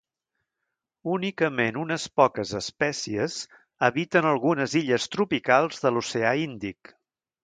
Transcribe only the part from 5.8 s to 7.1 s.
de l'Oceà Índic.